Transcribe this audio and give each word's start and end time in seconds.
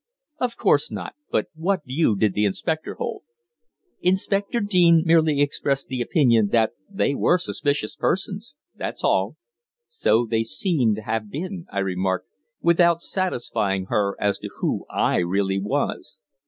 "Of 0.39 0.57
course 0.57 0.89
not. 0.89 1.13
But 1.29 1.49
what 1.53 1.85
view 1.85 2.15
did 2.15 2.33
the 2.33 2.43
inspector 2.45 2.95
hold?" 2.95 3.21
"Inspector 4.01 4.59
Deane 4.61 5.03
merely 5.05 5.41
expressed 5.41 5.89
the 5.89 6.01
opinion 6.01 6.47
that 6.47 6.71
they 6.89 7.13
were 7.13 7.37
suspicious 7.37 7.95
persons 7.95 8.55
that's 8.75 9.03
all." 9.03 9.37
"So 9.89 10.25
they 10.25 10.41
seem 10.41 10.95
to 10.95 11.03
have 11.03 11.29
been," 11.29 11.67
I 11.71 11.77
remarked, 11.81 12.27
without 12.63 12.99
satisfying 13.03 13.89
her 13.93 14.15
as 14.19 14.39
to 14.39 14.49
who 14.59 14.87
I 14.89 15.17
really 15.17 15.59
was. 15.61 16.19